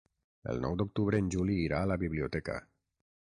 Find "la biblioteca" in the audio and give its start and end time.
1.91-2.57